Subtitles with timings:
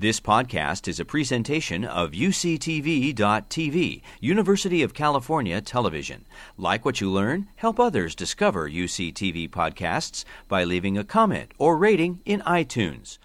[0.00, 6.24] This podcast is a presentation of UCTV.tv, University of California Television.
[6.56, 12.20] Like what you learn, help others discover UCTV podcasts by leaving a comment or rating
[12.24, 13.18] in iTunes.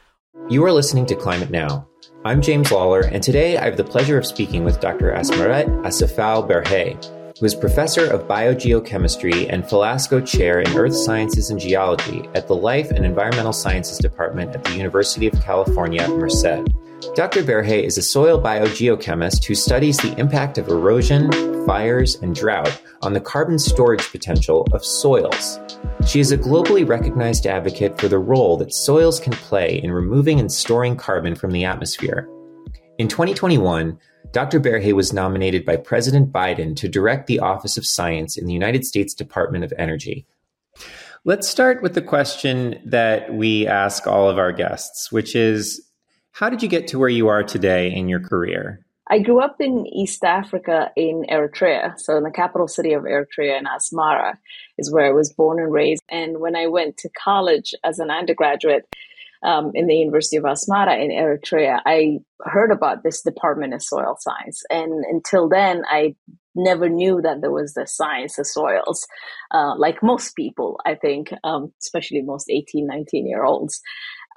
[0.49, 1.87] You are listening to Climate Now.
[2.25, 5.11] I'm James Lawler, and today I have the pleasure of speaking with Dr.
[5.11, 6.97] Asmeret Asefaw Berhe,
[7.45, 12.91] is professor of biogeochemistry and Falasco Chair in Earth Sciences and Geology at the Life
[12.91, 16.63] and Environmental Sciences Department at the University of California, Merced.
[17.15, 17.43] Dr.
[17.43, 21.31] Berhe is a soil biogeochemist who studies the impact of erosion,
[21.65, 25.59] fires, and drought on the carbon storage potential of soils.
[26.07, 30.39] She is a globally recognized advocate for the role that soils can play in removing
[30.39, 32.29] and storing carbon from the atmosphere.
[32.99, 33.99] In 2021,
[34.33, 34.59] Dr.
[34.59, 38.83] Berhe was nominated by President Biden to direct the Office of Science in the United
[38.83, 40.25] States Department of Energy.
[41.23, 45.87] Let's start with the question that we ask all of our guests, which is
[46.31, 48.83] How did you get to where you are today in your career?
[49.07, 51.99] I grew up in East Africa in Eritrea.
[51.99, 54.39] So, in the capital city of Eritrea, in Asmara,
[54.79, 56.01] is where I was born and raised.
[56.09, 58.87] And when I went to college as an undergraduate,
[59.43, 64.15] um, in the University of Asmara in Eritrea, I heard about this Department of Soil
[64.19, 64.63] Science.
[64.69, 66.15] And until then, I
[66.55, 69.05] never knew that there was the science of soils,
[69.51, 73.81] uh, like most people, I think, um, especially most 18, 19 year olds.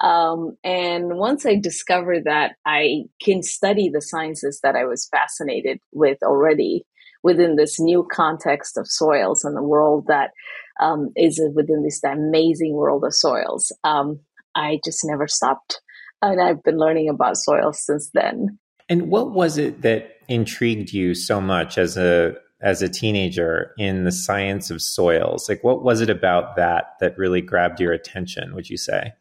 [0.01, 5.79] Um, and once I discovered that I can study the sciences that I was fascinated
[5.91, 6.85] with already
[7.23, 10.31] within this new context of soils and the world that
[10.79, 13.75] um, is within this amazing world of soils.
[13.83, 14.19] Um,
[14.57, 15.81] I just never stopped.
[16.21, 18.57] And I've been learning about soil since then.
[18.89, 24.03] And what was it that intrigued you so much as a as a teenager in
[24.03, 25.47] the science of soils?
[25.47, 29.13] Like what was it about that that really grabbed your attention, would you say?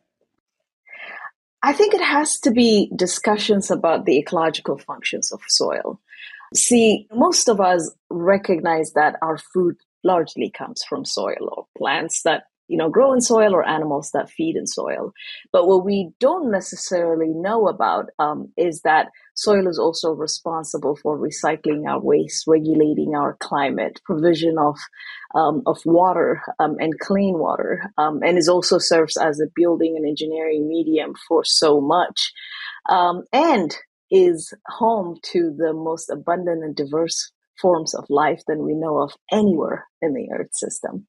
[1.62, 6.00] I think it has to be discussions about the ecological functions of soil.
[6.54, 12.44] See, most of us recognize that our food largely comes from soil or plants that
[12.68, 15.12] you know, grow in soil or animals that feed in soil.
[15.52, 21.18] But what we don't necessarily know about um, is that soil is also responsible for
[21.18, 24.76] recycling our waste, regulating our climate, provision of
[25.34, 29.94] um, of water um, and clean water, um, and is also serves as a building
[29.96, 32.32] and engineering medium for so much,
[32.88, 33.76] um, and
[34.10, 39.12] is home to the most abundant and diverse forms of life than we know of
[39.32, 41.06] anywhere in the Earth system.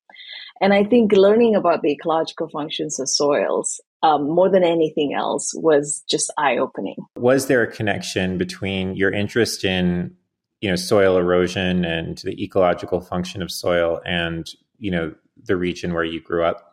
[0.61, 5.53] And I think learning about the ecological functions of soils um, more than anything else
[5.55, 6.95] was just eye opening.
[7.15, 10.15] Was there a connection between your interest in
[10.61, 15.13] you know soil erosion and the ecological function of soil and you know
[15.43, 16.66] the region where you grew up?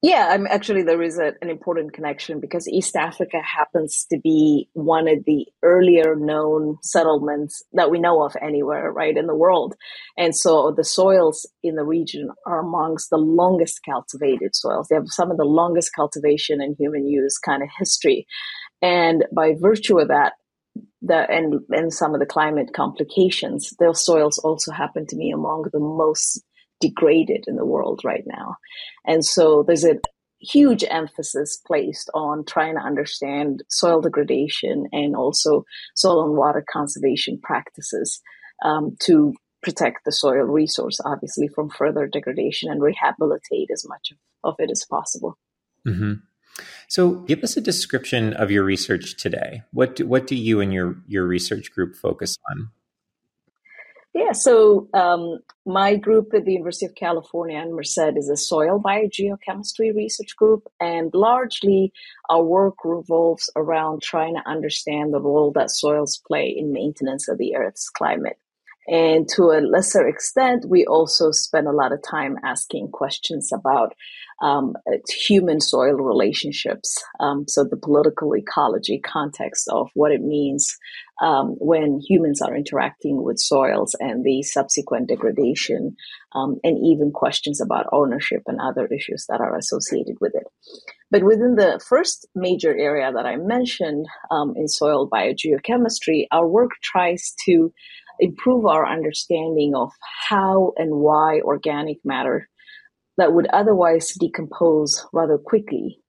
[0.00, 4.68] Yeah, I'm actually there is a, an important connection because East Africa happens to be
[4.74, 9.74] one of the earlier known settlements that we know of anywhere, right, in the world.
[10.16, 14.86] And so the soils in the region are amongst the longest cultivated soils.
[14.88, 18.24] They have some of the longest cultivation and human use kind of history.
[18.80, 20.34] And by virtue of that,
[21.02, 25.64] the and and some of the climate complications, those soils also happen to be among
[25.72, 26.42] the most
[26.80, 28.56] degraded in the world right now.
[29.04, 29.98] And so there's a
[30.40, 37.40] huge emphasis placed on trying to understand soil degradation and also soil and water conservation
[37.42, 38.20] practices
[38.64, 44.12] um, to protect the soil resource, obviously, from further degradation and rehabilitate as much
[44.44, 45.36] of it as possible.
[45.86, 46.14] Mm-hmm.
[46.88, 49.62] So, give us a description of your research today.
[49.72, 52.70] What do, what do you and your your research group focus on?
[54.18, 58.82] Yeah, so um, my group at the University of California and Merced is a soil
[58.84, 61.92] biogeochemistry research group, and largely
[62.28, 67.38] our work revolves around trying to understand the role that soils play in maintenance of
[67.38, 68.38] the Earth's climate.
[68.88, 73.94] And to a lesser extent, we also spend a lot of time asking questions about
[74.40, 74.74] um,
[75.26, 77.02] human soil relationships.
[77.20, 80.76] Um, so the political ecology context of what it means
[81.20, 85.96] um, when humans are interacting with soils and the subsequent degradation,
[86.32, 90.46] um, and even questions about ownership and other issues that are associated with it.
[91.10, 96.70] But within the first major area that I mentioned um, in soil biogeochemistry, our work
[96.82, 97.72] tries to
[98.20, 99.90] improve our understanding of
[100.28, 102.48] how and why organic matter
[103.16, 106.00] that would otherwise decompose rather quickly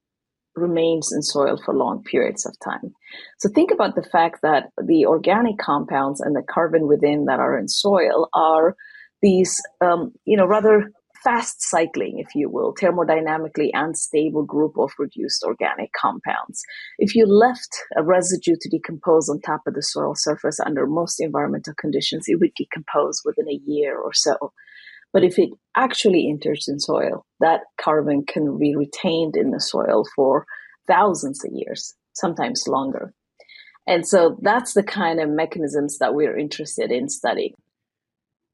[0.55, 2.93] remains in soil for long periods of time.
[3.39, 7.57] So think about the fact that the organic compounds and the carbon within that are
[7.57, 8.75] in soil are
[9.21, 10.91] these, um, you know, rather
[11.23, 16.63] fast cycling, if you will, thermodynamically unstable group of reduced organic compounds.
[16.97, 21.19] If you left a residue to decompose on top of the soil surface under most
[21.19, 24.53] environmental conditions, it would decompose within a year or so.
[25.11, 30.05] But if it actually enters in soil, that carbon can be retained in the soil
[30.15, 30.45] for
[30.87, 33.13] thousands of years, sometimes longer.
[33.87, 37.53] And so that's the kind of mechanisms that we're interested in studying.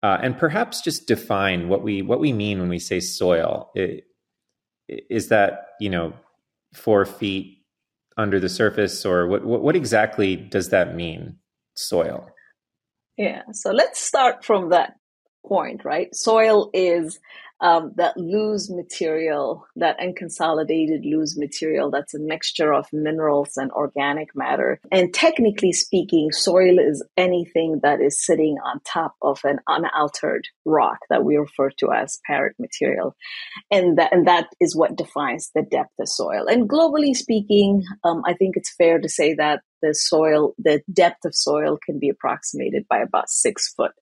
[0.04, 3.72] Uh, and perhaps just define what we what we mean when we say soil.
[3.76, 4.04] It,
[4.88, 6.14] is that you know
[6.74, 7.64] four feet
[8.18, 11.38] under the surface, or what, what what exactly does that mean?
[11.76, 12.30] Soil.
[13.18, 13.44] Yeah.
[13.52, 14.96] So let's start from that
[15.46, 16.14] point, right?
[16.14, 17.20] Soil is
[17.66, 24.36] um, that loose material, that unconsolidated loose material that's a mixture of minerals and organic
[24.36, 24.80] matter.
[24.92, 31.00] And technically speaking, soil is anything that is sitting on top of an unaltered rock
[31.10, 33.16] that we refer to as parent material.
[33.72, 36.46] And that, and that is what defines the depth of soil.
[36.46, 41.26] And globally speaking, um, I think it's fair to say that the soil, the depth
[41.26, 43.94] of soil can be approximated by about six foot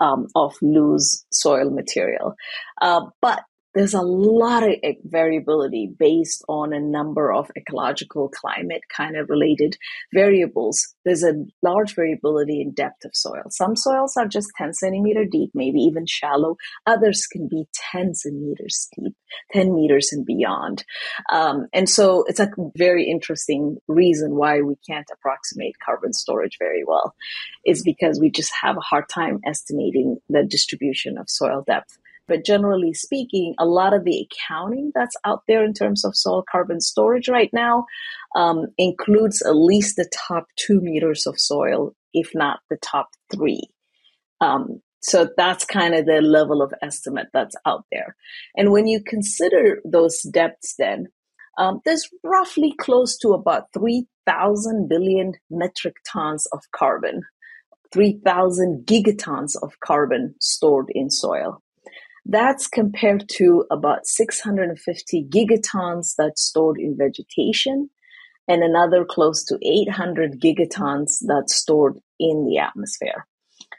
[0.00, 2.34] um, of loose soil material.
[2.80, 3.42] Uh, but
[3.76, 4.74] there's a lot of
[5.04, 9.76] variability based on a number of ecological climate kind of related
[10.14, 10.94] variables.
[11.04, 13.42] There's a large variability in depth of soil.
[13.50, 16.56] Some soils are just 10 centimeter deep, maybe even shallow.
[16.86, 19.14] Others can be tens of meters deep,
[19.52, 20.82] 10 meters and beyond.
[21.30, 26.82] Um, and so it's a very interesting reason why we can't approximate carbon storage very
[26.82, 27.14] well
[27.66, 31.98] is because we just have a hard time estimating the distribution of soil depth.
[32.28, 36.44] But generally speaking, a lot of the accounting that's out there in terms of soil
[36.50, 37.86] carbon storage right now
[38.34, 43.62] um, includes at least the top two meters of soil, if not the top three.
[44.40, 48.16] Um, so that's kind of the level of estimate that's out there.
[48.56, 51.06] And when you consider those depths, then
[51.58, 57.22] um, there's roughly close to about 3,000 billion metric tons of carbon,
[57.92, 61.62] 3,000 gigatons of carbon stored in soil.
[62.28, 67.88] That's compared to about 650 gigatons that's stored in vegetation
[68.48, 73.26] and another close to 800 gigatons that's stored in the atmosphere.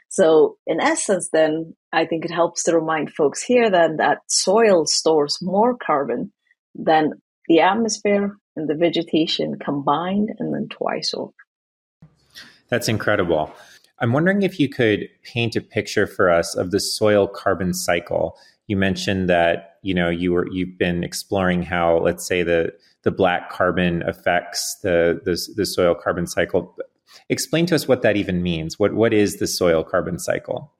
[0.08, 4.86] So in essence, then I think it helps to remind folks here then that soil
[4.86, 6.32] stores more carbon
[6.74, 7.12] than
[7.48, 11.32] the atmosphere and the vegetation combined and then twice over.
[12.70, 13.54] That's incredible.
[14.00, 18.36] I'm wondering if you could paint a picture for us of the soil carbon cycle.
[18.66, 22.72] You mentioned that you know you were you've been exploring how let's say the
[23.02, 26.76] the black carbon affects the the, the soil carbon cycle.
[27.28, 28.78] Explain to us what that even means.
[28.78, 30.72] What what is the soil carbon cycle?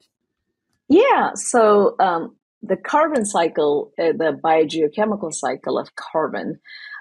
[0.89, 6.59] Yeah, so um, the carbon cycle, uh, the biogeochemical cycle of carbon,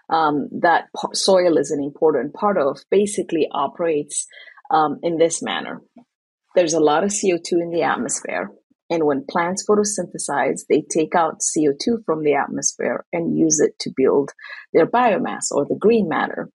[0.10, 4.28] um, that soil is an important part of, basically operates
[4.72, 5.82] um, in this manner.
[6.56, 8.50] There's a lot of CO2 in the atmosphere.
[8.90, 13.92] And when plants photosynthesize, they take out CO2 from the atmosphere and use it to
[13.96, 14.32] build
[14.74, 16.50] their biomass or the green matter.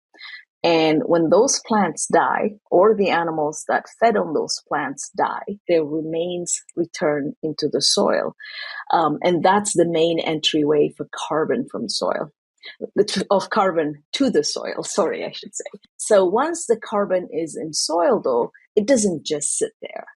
[0.64, 5.84] And when those plants die, or the animals that fed on those plants die, their
[5.84, 8.36] remains return into the soil.
[8.92, 12.32] Um, and that's the main entryway for carbon from soil
[13.30, 14.82] of carbon to the soil.
[14.82, 15.64] Sorry, I should say.
[15.96, 20.06] So once the carbon is in soil, though, it doesn't just sit there.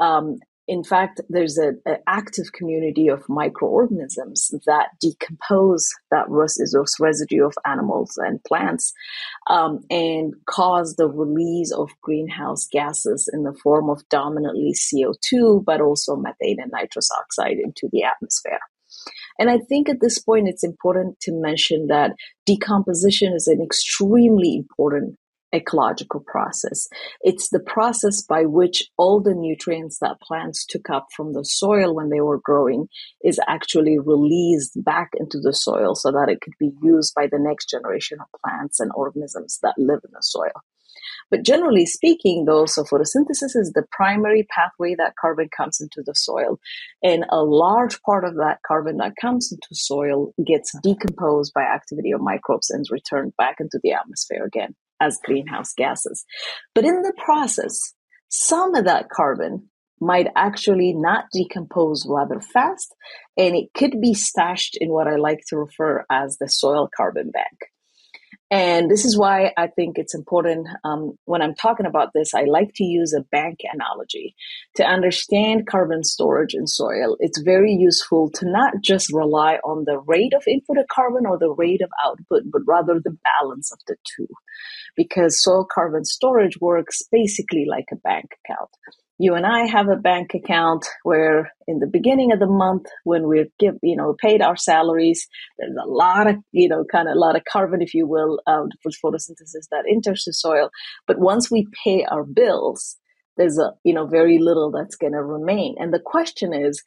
[0.00, 6.26] Um, in fact, there's an active community of microorganisms that decompose that
[6.72, 8.92] those residue of animals and plants
[9.48, 15.80] um, and cause the release of greenhouse gases in the form of dominantly CO2, but
[15.80, 18.60] also methane and nitrous oxide into the atmosphere.
[19.38, 22.12] And I think at this point, it's important to mention that
[22.46, 25.18] decomposition is an extremely important
[25.54, 26.88] ecological process.
[27.20, 31.94] It's the process by which all the nutrients that plants took up from the soil
[31.94, 32.86] when they were growing
[33.22, 37.38] is actually released back into the soil so that it could be used by the
[37.38, 40.62] next generation of plants and organisms that live in the soil.
[41.32, 46.14] But generally speaking, though, so photosynthesis is the primary pathway that carbon comes into the
[46.14, 46.60] soil.
[47.02, 52.12] And a large part of that carbon that comes into soil gets decomposed by activity
[52.12, 56.22] of microbes and returned back into the atmosphere again as greenhouse gases.
[56.74, 57.94] But in the process,
[58.28, 59.70] some of that carbon
[60.02, 62.94] might actually not decompose rather fast,
[63.38, 67.30] and it could be stashed in what I like to refer as the soil carbon
[67.30, 67.71] bank.
[68.52, 72.44] And this is why I think it's important um, when I'm talking about this, I
[72.44, 74.34] like to use a bank analogy.
[74.76, 79.98] To understand carbon storage in soil, it's very useful to not just rely on the
[80.00, 83.78] rate of input of carbon or the rate of output, but rather the balance of
[83.86, 84.28] the two.
[84.98, 88.68] Because soil carbon storage works basically like a bank account
[89.18, 93.28] you and I have a bank account where in the beginning of the month when
[93.28, 95.28] we give, you know, paid our salaries,
[95.58, 98.40] there's a lot of, you know, kind of a lot of carbon, if you will,
[98.46, 100.70] um, for photosynthesis that enters the soil.
[101.06, 102.96] But once we pay our bills,
[103.36, 105.76] there's a, you know, very little that's going to remain.
[105.78, 106.82] And the question is,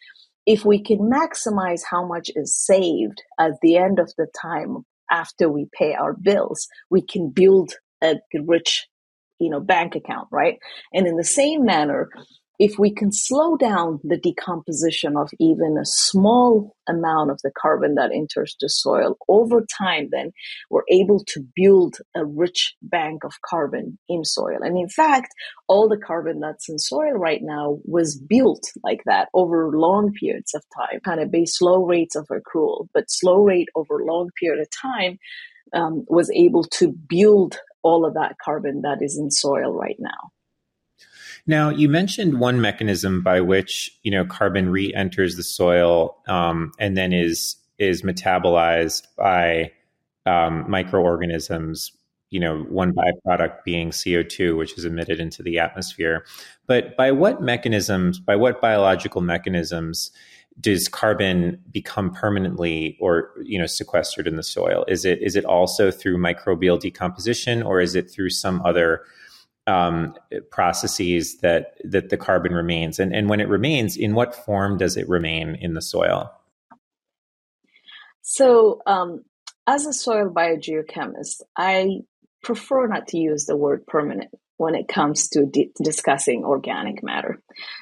[0.45, 5.49] if we can maximize how much is saved at the end of the time after
[5.49, 8.15] we pay our bills, we can build a
[8.45, 8.87] rich
[9.39, 10.57] you know bank account right
[10.93, 12.09] and in the same manner
[12.59, 17.95] if we can slow down the decomposition of even a small amount of the carbon
[17.95, 20.31] that enters the soil over time, then
[20.69, 24.59] we're able to build a rich bank of carbon in soil.
[24.61, 25.33] And in fact,
[25.67, 30.53] all the carbon that's in soil right now was built like that over long periods
[30.53, 34.61] of time, kind of based slow rates of accrual, but slow rate over long period
[34.61, 35.17] of time
[35.73, 40.31] um, was able to build all of that carbon that is in soil right now.
[41.47, 46.97] Now, you mentioned one mechanism by which you know carbon re-enters the soil um, and
[46.97, 49.71] then is is metabolized by
[50.25, 51.91] um, microorganisms.
[52.31, 56.25] You know, one byproduct being CO two, which is emitted into the atmosphere.
[56.65, 58.19] But by what mechanisms?
[58.19, 60.09] By what biological mechanisms
[60.59, 64.85] does carbon become permanently or you know sequestered in the soil?
[64.87, 69.03] Is it is it also through microbial decomposition or is it through some other
[69.67, 70.15] um,
[70.51, 72.99] processes that that the carbon remains?
[72.99, 76.31] And and when it remains in what form does it remain in the soil?
[78.21, 79.23] So um,
[79.67, 81.99] as a soil biogeochemist i
[82.43, 87.41] prefer not to use the word permanent when it comes to di- discussing organic matter.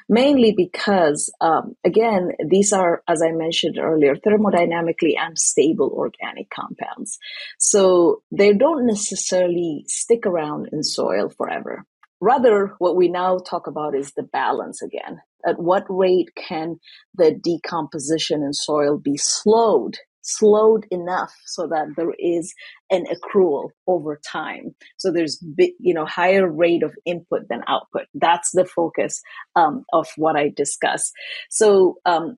[0.09, 7.17] Mainly because, um, again, these are, as I mentioned earlier, thermodynamically unstable organic compounds.
[7.59, 11.85] So they don't necessarily stick around in soil forever.
[12.21, 15.19] Rather, what we now talk about is the balance again.
[15.45, 16.79] At what rate can
[17.15, 22.53] the decomposition in soil be slowed slowed enough so that there is
[22.89, 24.73] an accrual over time.
[24.97, 28.07] So there's big, you know, higher rate of input than output.
[28.13, 29.21] That's the focus
[29.55, 31.11] um, of what I discuss.
[31.49, 32.37] So um,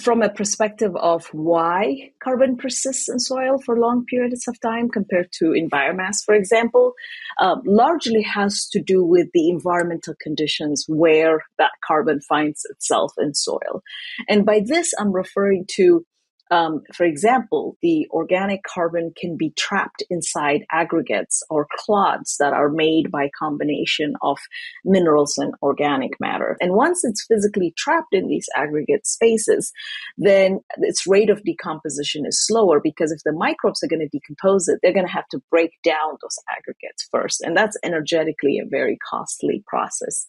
[0.00, 5.32] from a perspective of why carbon persists in soil for long periods of time compared
[5.32, 6.92] to in biomass, for example,
[7.38, 13.34] uh, largely has to do with the environmental conditions where that carbon finds itself in
[13.34, 13.82] soil.
[14.28, 16.06] And by this, I'm referring to
[16.52, 22.68] um, for example, the organic carbon can be trapped inside aggregates or clods that are
[22.68, 24.36] made by combination of
[24.84, 26.58] minerals and organic matter.
[26.60, 29.72] And once it's physically trapped in these aggregate spaces,
[30.18, 34.68] then its rate of decomposition is slower because if the microbes are going to decompose
[34.68, 37.40] it, they're going to have to break down those aggregates first.
[37.40, 40.26] And that's energetically a very costly process.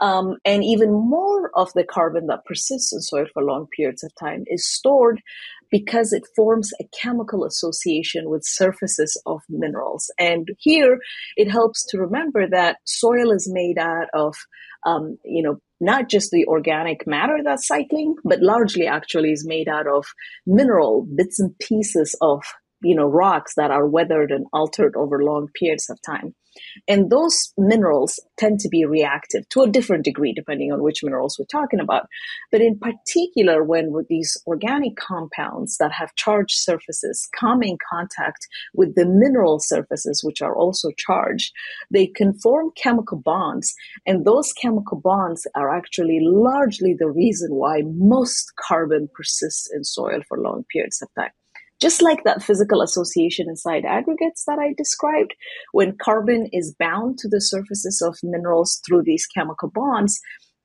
[0.00, 4.12] Um, and even more of the carbon that persists in soil for long periods of
[4.18, 5.20] time is stored
[5.70, 10.10] because it forms a chemical association with surfaces of minerals.
[10.18, 10.98] And here
[11.36, 14.34] it helps to remember that soil is made out of,
[14.84, 19.68] um, you know, not just the organic matter that's cycling, but largely actually is made
[19.68, 20.06] out of
[20.46, 22.42] mineral bits and pieces of
[22.82, 26.34] you know rocks that are weathered and altered over long periods of time
[26.88, 31.36] and those minerals tend to be reactive to a different degree depending on which minerals
[31.38, 32.06] we're talking about.
[32.50, 38.94] But in particular when these organic compounds that have charged surfaces come in contact with
[38.94, 41.52] the mineral surfaces which are also charged
[41.90, 43.74] they can form chemical bonds.
[44.06, 50.20] And those chemical bonds are actually largely the reason why most carbon persists in soil
[50.28, 51.30] for long periods of time
[51.80, 55.34] just like that physical association inside aggregates that I described,
[55.72, 60.20] when carbon is bound to the surfaces of minerals through these chemical bonds,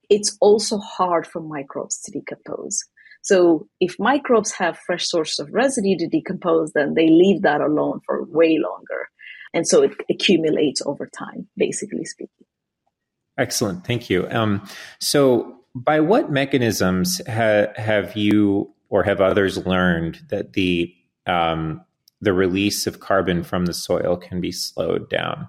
[0.10, 2.80] it's also hard for microbes to decompose.
[3.22, 8.02] So if microbes have fresh source of residue to decompose, then they leave that alone
[8.06, 9.10] for way longer.
[9.54, 12.46] And so it accumulates over time, basically speaking.
[13.38, 13.86] Excellent.
[13.86, 14.28] Thank you.
[14.30, 14.68] Um,
[15.00, 20.95] so by what mechanisms ha- have you or have others learned that the
[21.28, 21.84] um,
[22.22, 25.48] the release of carbon from the soil can be slowed down.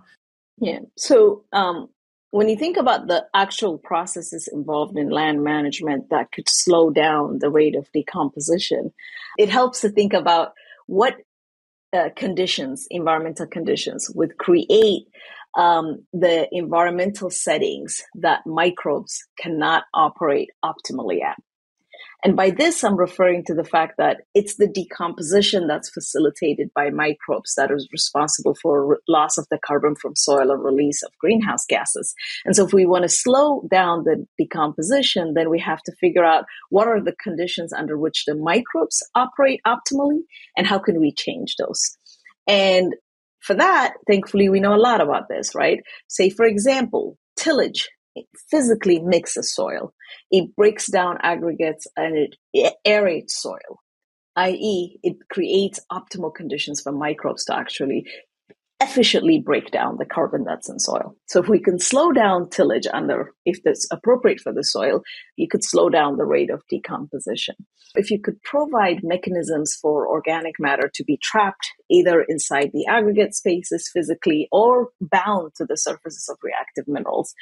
[0.58, 0.80] Yeah.
[0.96, 1.88] So um,
[2.30, 7.38] when you think about the actual processes involved in land management that could slow down
[7.38, 8.92] the rate of decomposition,
[9.38, 10.52] it helps to think about
[10.86, 11.16] what
[11.92, 15.06] uh, conditions, environmental conditions, would create
[15.56, 21.36] um, the environmental settings that microbes cannot operate optimally at.
[22.26, 26.90] And by this, I'm referring to the fact that it's the decomposition that's facilitated by
[26.90, 31.64] microbes that is responsible for loss of the carbon from soil or release of greenhouse
[31.68, 32.12] gases.
[32.44, 36.24] And so if we want to slow down the decomposition, then we have to figure
[36.24, 40.18] out what are the conditions under which the microbes operate optimally
[40.56, 41.96] and how can we change those.
[42.48, 42.92] And
[43.38, 45.78] for that, thankfully, we know a lot about this, right?
[46.08, 47.88] Say, for example, tillage
[48.50, 49.92] physically mixes soil.
[50.30, 52.16] It breaks down aggregates and
[52.52, 53.80] it aerates soil,
[54.36, 58.06] i.e., it creates optimal conditions for microbes to actually
[58.80, 61.16] efficiently break down the carbon that's in soil.
[61.26, 65.00] So if we can slow down tillage under, if that's appropriate for the soil,
[65.36, 67.54] you could slow down the rate of decomposition.
[67.94, 73.34] If you could provide mechanisms for organic matter to be trapped either inside the aggregate
[73.34, 77.32] spaces physically or bound to the surfaces of reactive minerals,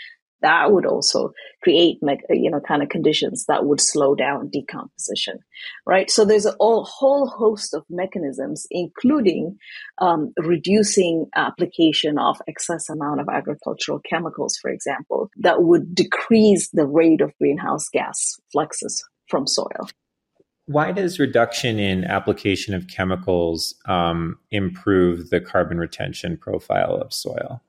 [0.42, 1.98] that would also create
[2.30, 5.38] you know kind of conditions that would slow down decomposition
[5.86, 6.10] right?
[6.10, 9.56] So there's a whole host of mechanisms including
[9.98, 16.86] um, reducing application of excess amount of agricultural chemicals for example that would decrease the
[16.86, 19.88] rate of greenhouse gas fluxes from soil.
[20.66, 27.62] Why does reduction in application of chemicals um, improve the carbon retention profile of soil?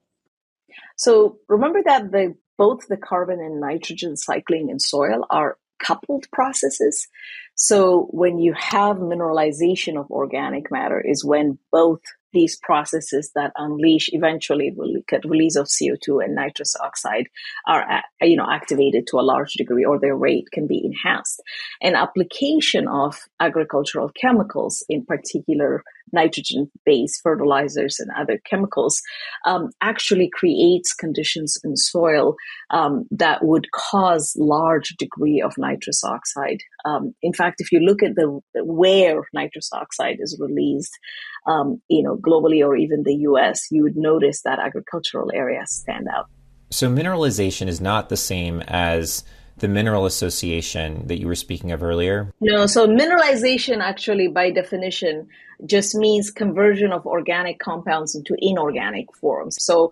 [0.98, 7.08] So remember that the both the carbon and nitrogen cycling in soil are coupled processes.
[7.56, 12.02] So when you have mineralization of organic matter is when both
[12.36, 14.76] these processes that unleash eventually
[15.26, 17.28] release of CO2 and nitrous oxide
[17.66, 21.42] are you know activated to a large degree or their rate can be enhanced.
[21.82, 29.02] And application of agricultural chemicals, in particular nitrogen based fertilizers and other chemicals,
[29.46, 32.36] um, actually creates conditions in soil
[32.70, 36.60] um, that would cause large degree of nitrous oxide.
[36.86, 40.98] Um, in fact, if you look at the where nitrous oxide is released,
[41.48, 46.08] um, you know, globally or even the US, you would notice that agricultural areas stand
[46.16, 46.28] out.
[46.70, 49.24] So mineralization is not the same as
[49.58, 52.34] the mineral association that you were speaking of earlier?
[52.42, 55.28] No, so mineralization actually by definition
[55.66, 59.56] just means conversion of organic compounds into inorganic forms.
[59.60, 59.92] So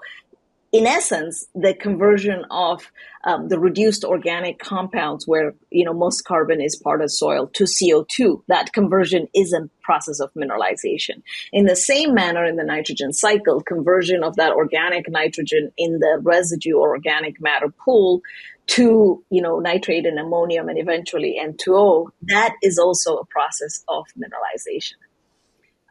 [0.74, 2.92] in essence, the conversion of
[3.26, 7.66] um, the reduced organic compounds, where you know most carbon is part of soil, to
[7.66, 11.22] CO2, that conversion is a process of mineralization.
[11.54, 16.20] In the same manner, in the nitrogen cycle, conversion of that organic nitrogen in the
[16.24, 18.24] residue or organic matter pool
[18.66, 24.06] to you know nitrate and ammonium and eventually N2O, that is also a process of
[24.18, 24.96] mineralization.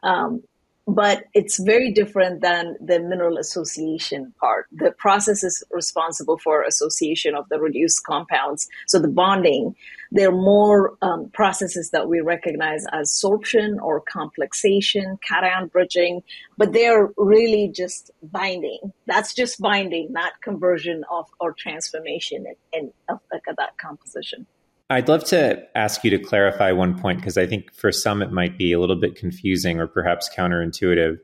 [0.03, 0.43] Um,
[0.87, 4.67] but it's very different than the mineral association part.
[4.71, 8.67] The process is responsible for association of the reduced compounds.
[8.87, 9.75] So the bonding,
[10.11, 16.21] there are more um, processes that we recognize as sorption or complexation, cation bridging,
[16.57, 18.79] but they're really just binding.
[19.07, 24.45] That's just binding, not conversion of or transformation in, in of, of that composition.
[24.93, 28.31] I'd love to ask you to clarify one point because I think for some it
[28.31, 31.17] might be a little bit confusing or perhaps counterintuitive.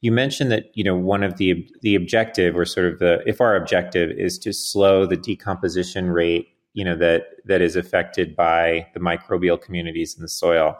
[0.00, 3.40] You mentioned that you know one of the the objective or sort of the if
[3.40, 8.86] our objective is to slow the decomposition rate you know that that is affected by
[8.92, 10.76] the microbial communities in the soil,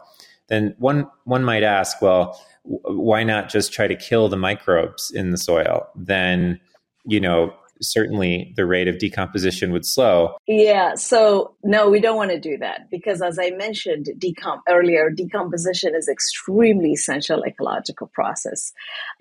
[0.47, 5.31] then one one might ask, well, why not just try to kill the microbes in
[5.31, 5.87] the soil?
[5.95, 6.59] Then
[7.05, 10.35] you know certainly the rate of decomposition would slow.
[10.47, 10.95] Yeah.
[10.95, 15.95] So no, we don't want to do that because as I mentioned decom- earlier, decomposition
[15.95, 18.71] is extremely essential ecological process.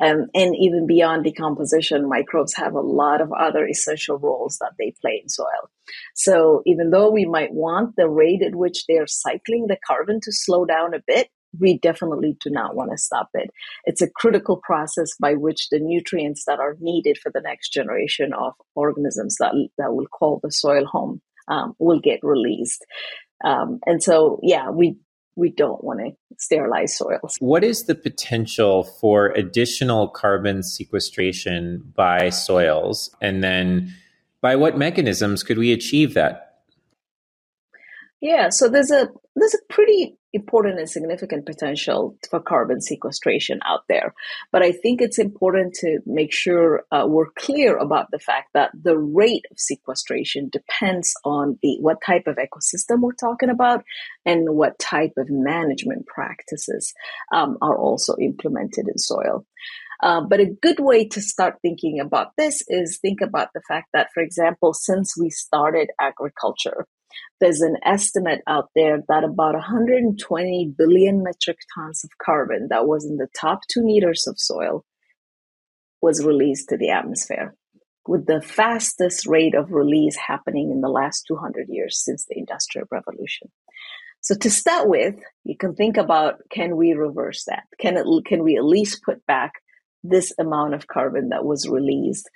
[0.01, 4.95] Um, and even beyond decomposition, microbes have a lot of other essential roles that they
[5.01, 5.71] play in soil.
[6.15, 10.33] So even though we might want the rate at which they're cycling the carbon to
[10.33, 13.51] slow down a bit, we definitely do not want to stop it.
[13.85, 18.33] It's a critical process by which the nutrients that are needed for the next generation
[18.33, 22.85] of organisms that, that will call the soil home um, will get released.
[23.45, 24.97] Um, and so, yeah, we
[25.37, 27.37] we don't want to sterilize soils.
[27.41, 33.11] What is the potential for additional carbon sequestration by soils?
[33.21, 33.93] And then
[34.41, 36.61] by what mechanisms could we achieve that?
[38.21, 43.85] Yeah, so there's a there's a pretty important and significant potential for carbon sequestration out
[43.89, 44.15] there.
[44.53, 48.73] But I think it's important to make sure uh, we're clear about the fact that
[48.75, 53.85] the rate of sequestration depends on the what type of ecosystem we're talking about
[54.27, 56.93] and what type of management practices
[57.33, 59.47] um, are also implemented in soil.
[60.03, 63.89] Uh, but a good way to start thinking about this is think about the fact
[63.93, 66.87] that, for example, since we started agriculture,
[67.41, 73.05] there's an estimate out there that about 120 billion metric tons of carbon that was
[73.05, 74.85] in the top two meters of soil
[76.01, 77.55] was released to the atmosphere,
[78.07, 82.87] with the fastest rate of release happening in the last 200 years since the Industrial
[82.91, 83.51] Revolution.
[84.21, 87.65] So to start with, you can think about can we reverse that?
[87.79, 89.53] Can it, can we at least put back
[90.03, 92.29] this amount of carbon that was released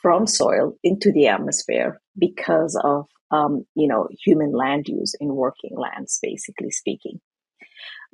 [0.00, 5.76] from soil into the atmosphere because of um, you know human land use in working
[5.76, 7.20] lands, basically speaking.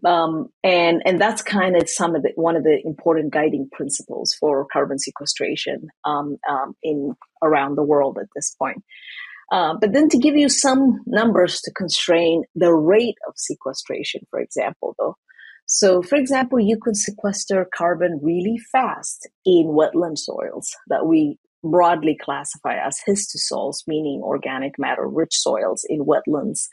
[0.05, 4.35] Um, and and that's kind of some of the one of the important guiding principles
[4.41, 8.83] for carbon sequestration um, um in around the world at this point.
[9.53, 14.39] Uh, but then to give you some numbers to constrain the rate of sequestration, for
[14.41, 15.17] example, though.
[15.67, 22.17] So, for example, you can sequester carbon really fast in wetland soils that we broadly
[22.21, 26.67] classify as histosols, meaning organic matter rich soils in wetlands.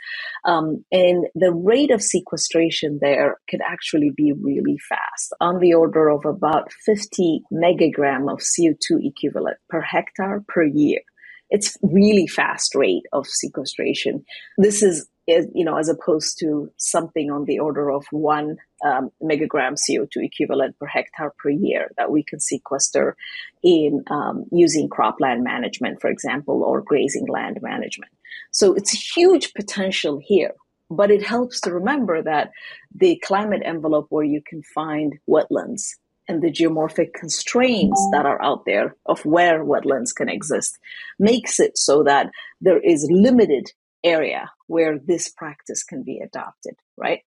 [0.46, 6.10] Um, and the rate of sequestration there could actually be really fast, on the order
[6.10, 11.02] of about 50 megagram of CO2 equivalent per hectare per year.
[11.50, 14.26] It's really fast rate of sequestration.
[14.58, 19.76] This is you know, as opposed to something on the order of one um, megagram
[19.76, 23.16] CO2 equivalent per hectare per year that we can sequester
[23.64, 28.12] in um, using cropland management, for example, or grazing land management.
[28.52, 30.54] So it's a huge potential here.
[30.90, 32.52] But it helps to remember that
[32.96, 35.96] the climate envelope where you can find wetlands
[36.30, 40.78] and the geomorphic constraints that are out there of where wetlands can exist
[41.20, 42.30] makes it so that
[42.62, 43.72] there is limited
[44.04, 47.22] area where this practice can be adopted, right?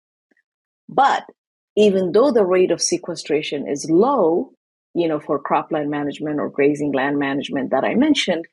[0.89, 1.25] But
[1.77, 4.53] even though the rate of sequestration is low,
[4.95, 8.47] you know, for cropland management or grazing land management that I mentioned,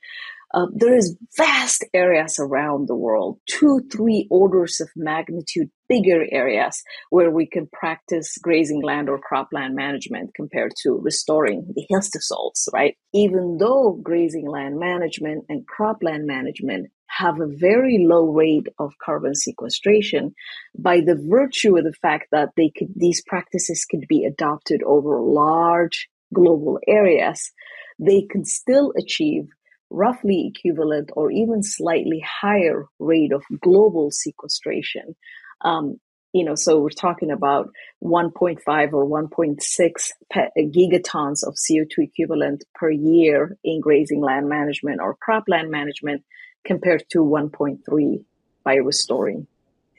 [0.54, 6.82] uh, there is vast areas around the world, two, three orders of magnitude bigger areas
[7.10, 12.96] where we can practice grazing land or cropland management compared to restoring the histosols, right?
[13.14, 19.36] Even though grazing land management and cropland management have a very low rate of carbon
[19.36, 20.34] sequestration
[20.78, 25.20] by the virtue of the fact that they could, these practices could be adopted over
[25.20, 27.52] large global areas,
[28.00, 29.48] they can still achieve
[29.94, 35.16] roughly equivalent or even slightly higher rate of global sequestration.
[35.62, 36.00] Um,
[36.34, 37.70] you know, so we're talking about
[38.04, 40.12] 1.5 or 1.6
[40.58, 46.24] gigatons of CO2 equivalent per year in grazing land management or cropland management
[46.66, 48.26] compared to 1.3
[48.64, 49.46] by restoring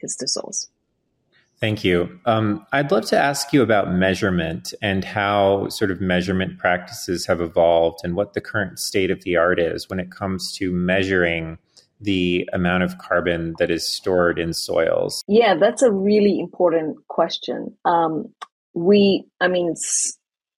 [0.03, 0.67] histosols.
[1.59, 2.19] Thank you.
[2.25, 7.39] Um, I'd love to ask you about measurement and how sort of measurement practices have
[7.39, 11.57] evolved and what the current state of the art is when it comes to measuring
[12.01, 15.23] the amount of carbon that is stored in soils.
[15.27, 17.75] Yeah, that's a really important question.
[17.85, 18.33] Um,
[18.73, 19.75] we, I mean,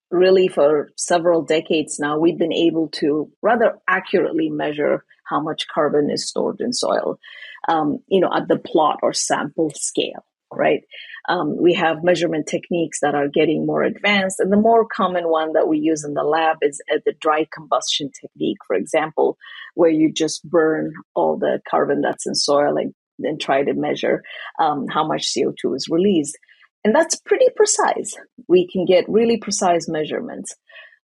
[0.10, 6.10] really for several decades now, we've been able to rather accurately measure how much carbon
[6.10, 7.19] is stored in soil,
[7.67, 10.81] um, you know, at the plot or sample scale, right?
[11.29, 15.53] Um, we have measurement techniques that are getting more advanced, and the more common one
[15.53, 19.38] that we use in the lab is uh, the dry combustion technique, for example,
[19.75, 24.23] where you just burn all the carbon that's in soil and then try to measure
[24.60, 26.38] um, how much CO2 is released.
[26.83, 28.13] And that's pretty precise.
[28.47, 30.55] We can get really precise measurements.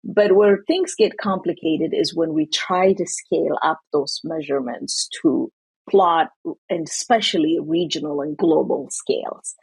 [0.05, 5.51] But where things get complicated is when we try to scale up those measurements to
[5.89, 6.31] plot
[6.71, 9.55] and especially regional and global scales.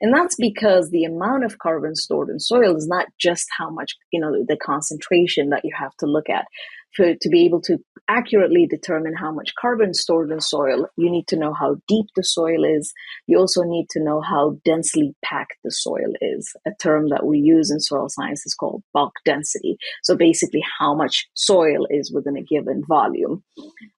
[0.00, 3.96] And that's because the amount of carbon stored in soil is not just how much,
[4.12, 6.44] you know, the concentration that you have to look at
[6.94, 11.28] for, to be able to accurately determine how much carbon stored in soil, you need
[11.28, 12.92] to know how deep the soil is.
[13.26, 16.50] You also need to know how densely packed the soil is.
[16.66, 19.76] A term that we use in soil science is called bulk density.
[20.02, 23.44] So basically, how much soil is within a given volume.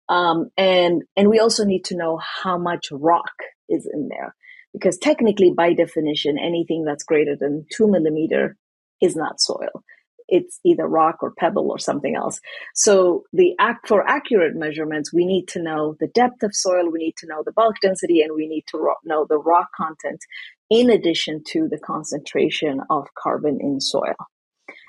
[0.08, 3.32] Um, and and we also need to know how much rock
[3.68, 4.34] is in there,
[4.72, 8.56] because technically, by definition, anything that's greater than two millimeter
[9.00, 9.84] is not soil
[10.30, 12.40] it's either rock or pebble or something else.
[12.74, 16.98] So the act for accurate measurements, we need to know the depth of soil, we
[17.00, 20.20] need to know the bulk density, and we need to ro- know the rock content
[20.70, 24.14] in addition to the concentration of carbon in soil.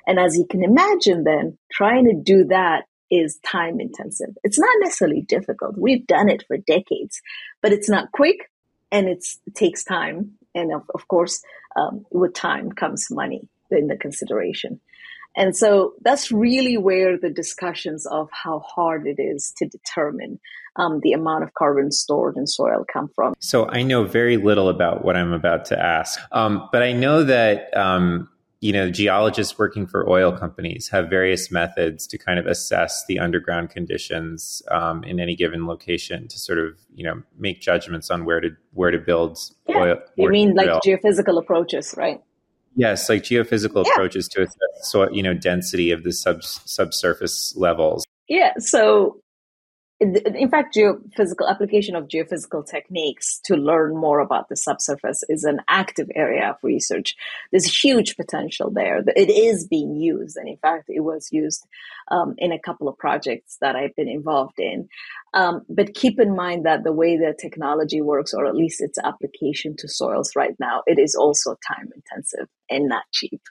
[0.07, 4.29] And as you can imagine, then trying to do that is time intensive.
[4.43, 5.77] It's not necessarily difficult.
[5.77, 7.21] We've done it for decades,
[7.61, 8.49] but it's not quick
[8.91, 10.31] and it takes time.
[10.55, 11.41] And of, of course,
[11.75, 14.79] um, with time comes money in the consideration.
[15.35, 20.39] And so that's really where the discussions of how hard it is to determine
[20.75, 23.33] um, the amount of carbon stored in soil come from.
[23.39, 27.23] So I know very little about what I'm about to ask, um, but I know
[27.23, 28.29] that um,
[28.61, 33.19] you know geologists working for oil companies have various methods to kind of assess the
[33.19, 38.23] underground conditions um, in any given location to sort of you know make judgments on
[38.23, 39.77] where to where to build yeah.
[39.77, 39.99] oil.
[40.15, 42.21] You mean like geophysical approaches, right?
[42.75, 43.91] Yes, like geophysical yeah.
[43.91, 48.05] approaches to assess so you know density of the sub subsurface levels.
[48.27, 49.21] Yeah, so
[50.01, 55.59] in fact, geophysical application of geophysical techniques to learn more about the subsurface is an
[55.67, 57.15] active area of research.
[57.51, 59.03] There's huge potential there.
[59.15, 61.67] It is being used, and in fact, it was used
[62.09, 64.89] um, in a couple of projects that I've been involved in.
[65.35, 68.97] Um, but keep in mind that the way the technology works, or at least its
[69.03, 73.41] application to soils right now, it is also time intensive and not cheap.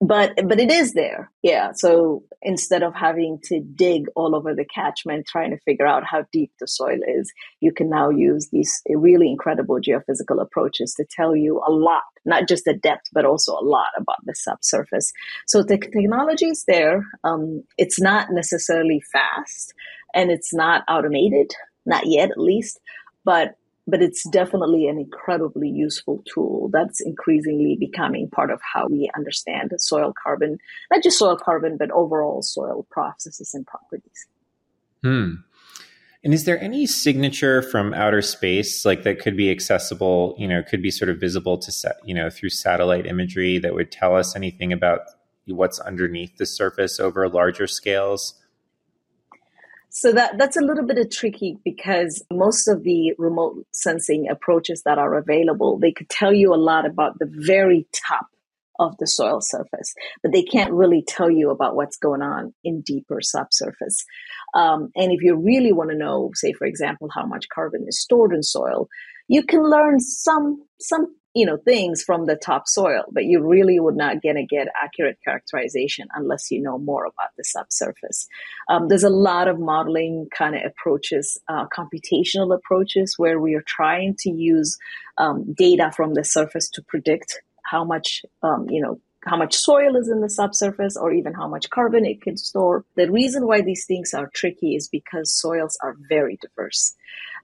[0.00, 1.32] But but it is there.
[1.42, 1.72] Yeah.
[1.74, 6.24] So instead of having to dig all over the catchment trying to figure out how
[6.32, 11.34] deep the soil is you can now use these really incredible geophysical approaches to tell
[11.34, 15.12] you a lot not just the depth but also a lot about the subsurface.
[15.48, 17.04] So the technology is there.
[17.24, 19.74] Um, it's not necessarily fast
[20.14, 21.50] and it's not automated
[21.84, 22.78] not yet at least
[23.24, 23.57] but
[23.88, 29.72] but it's definitely an incredibly useful tool that's increasingly becoming part of how we understand
[29.78, 30.58] soil carbon,
[30.90, 34.26] not just soil carbon, but overall soil processes and properties.
[35.02, 35.34] Hmm.
[36.22, 40.62] And is there any signature from outer space, like that could be accessible, you know,
[40.62, 44.14] could be sort of visible to, set, you know, through satellite imagery that would tell
[44.14, 45.00] us anything about
[45.46, 48.34] what's underneath the surface over larger scales?
[49.90, 54.82] So that that's a little bit of tricky because most of the remote sensing approaches
[54.84, 58.26] that are available, they could tell you a lot about the very top
[58.78, 62.80] of the soil surface, but they can't really tell you about what's going on in
[62.82, 64.04] deeper subsurface.
[64.54, 68.00] Um, and if you really want to know, say for example, how much carbon is
[68.00, 68.88] stored in soil,
[69.26, 73.96] you can learn some some you know things from the topsoil, but you really would
[73.96, 78.26] not gonna get accurate characterization unless you know more about the subsurface.
[78.68, 83.64] Um, there's a lot of modeling kind of approaches, uh, computational approaches, where we are
[83.66, 84.76] trying to use
[85.16, 89.96] um, data from the surface to predict how much um, you know how much soil
[89.96, 92.84] is in the subsurface or even how much carbon it can store.
[92.96, 96.94] The reason why these things are tricky is because soils are very diverse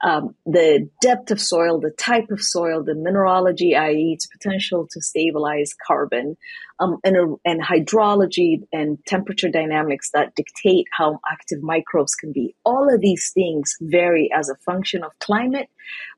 [0.02, 5.00] um, the depth of soil, the type of soil, the mineralogy, i.e., its potential to
[5.00, 6.36] stabilize carbon,
[6.80, 12.54] um, and, and hydrology and temperature dynamics that dictate how active microbes can be.
[12.64, 15.68] All of these things vary as a function of climate,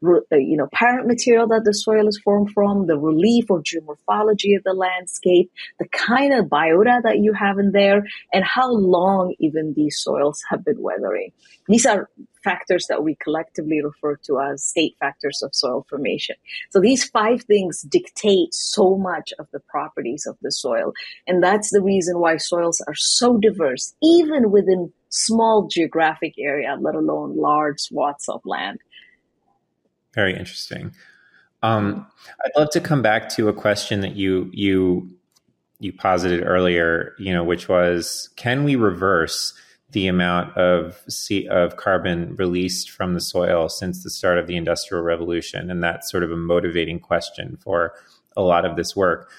[0.05, 4.57] uh, you know, parent material that the soil is formed from, the relief or geomorphology
[4.57, 9.35] of the landscape, the kind of biota that you have in there, and how long
[9.39, 11.33] even these soils have been weathering.
[11.69, 12.09] These are
[12.47, 16.37] factors that we collectively refer to as state factors of soil formation.
[16.71, 20.93] So these five things dictate so much of the properties of the soil.
[21.27, 26.95] And that's the reason why soils are so diverse, even within small geographic area, let
[26.95, 28.79] alone large swaths of land.
[30.15, 30.93] Very interesting.
[31.63, 32.07] Um,
[32.45, 35.11] I'd love to come back to a question that you you
[35.79, 39.53] you posited earlier, you know, which was, can we reverse
[39.97, 41.03] the amount of
[41.49, 46.11] of carbon released from the soil since the start of the industrial revolution and that's
[46.11, 47.95] sort of a motivating question for
[48.37, 49.31] a lot of this work.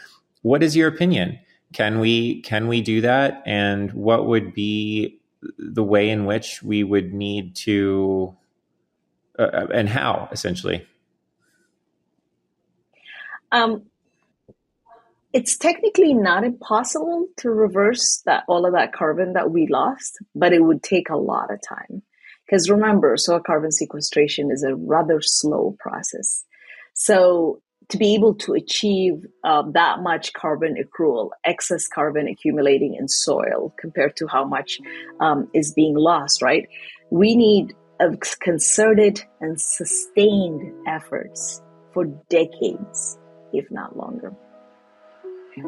[0.42, 1.38] What is your opinion?
[1.74, 3.44] Can we can we do that?
[3.46, 5.20] And what would be
[5.60, 8.36] the way in which we would need to
[9.38, 10.88] uh, uh and how essentially?
[13.52, 13.84] Um,
[15.38, 20.52] it's technically not impossible to reverse that all of that carbon that we lost, but
[20.52, 22.02] it would take a lot of time.
[22.44, 26.44] Because remember, soil carbon sequestration is a rather slow process.
[26.96, 33.08] So to be able to achieve uh, that much carbon accrual, excess carbon accumulating in
[33.08, 34.80] soil compared to how much
[35.20, 36.68] um, is being lost, right?
[37.12, 41.62] We need a concerted and sustained efforts
[41.94, 43.20] for decades,
[43.54, 44.34] if not longer.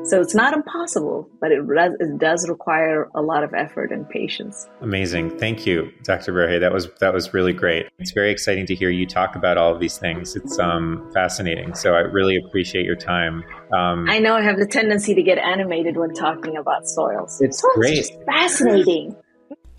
[0.06, 1.62] So it's not impossible, but it,
[2.00, 4.68] it does require a lot of effort and patience.
[4.82, 5.38] Amazing.
[5.38, 6.34] Thank you, Dr.
[6.34, 6.60] Berhe.
[6.60, 7.88] That was that was really great.
[8.00, 10.36] It's very exciting to hear you talk about all of these things.
[10.36, 11.76] It's um, fascinating.
[11.76, 13.44] So I really appreciate your time.
[13.74, 17.40] Um, I know I have the tendency to get animated when talking about soils.
[17.42, 18.26] It's soils great.
[18.26, 19.16] fascinating.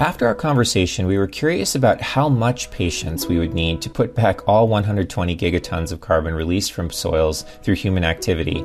[0.01, 4.15] After our conversation, we were curious about how much patience we would need to put
[4.15, 8.65] back all 120 gigatons of carbon released from soils through human activity.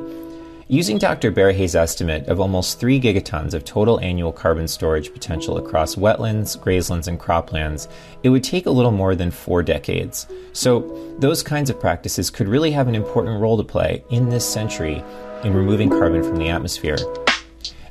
[0.68, 1.30] Using Dr.
[1.30, 7.06] Berhe's estimate of almost 3 gigatons of total annual carbon storage potential across wetlands, grazelands,
[7.06, 7.86] and croplands,
[8.24, 10.26] it would take a little more than four decades.
[10.54, 14.44] So, those kinds of practices could really have an important role to play in this
[14.44, 15.04] century
[15.44, 16.98] in removing carbon from the atmosphere.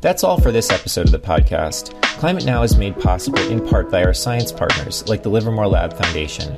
[0.01, 1.93] That's all for this episode of the podcast.
[2.19, 5.93] Climate Now is made possible in part by our science partners like the Livermore Lab
[5.93, 6.57] Foundation.